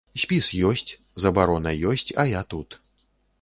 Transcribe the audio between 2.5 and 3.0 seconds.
тут.